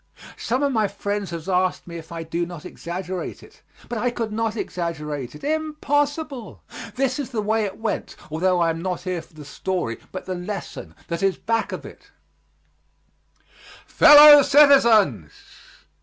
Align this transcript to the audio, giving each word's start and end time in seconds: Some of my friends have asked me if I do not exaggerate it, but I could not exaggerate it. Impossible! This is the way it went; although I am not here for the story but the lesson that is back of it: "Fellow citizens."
Some 0.39 0.63
of 0.63 0.71
my 0.71 0.87
friends 0.87 1.29
have 1.29 1.47
asked 1.47 1.85
me 1.85 1.95
if 1.97 2.11
I 2.11 2.23
do 2.23 2.43
not 2.43 2.65
exaggerate 2.65 3.43
it, 3.43 3.61
but 3.87 3.99
I 3.99 4.09
could 4.09 4.31
not 4.31 4.55
exaggerate 4.55 5.35
it. 5.35 5.43
Impossible! 5.43 6.63
This 6.95 7.19
is 7.19 7.29
the 7.29 7.39
way 7.39 7.65
it 7.65 7.77
went; 7.77 8.15
although 8.31 8.59
I 8.61 8.71
am 8.71 8.81
not 8.81 9.01
here 9.01 9.21
for 9.21 9.35
the 9.35 9.45
story 9.45 9.99
but 10.11 10.25
the 10.25 10.33
lesson 10.33 10.95
that 11.07 11.21
is 11.21 11.37
back 11.37 11.71
of 11.71 11.85
it: 11.85 12.09
"Fellow 13.85 14.41
citizens." 14.41 15.33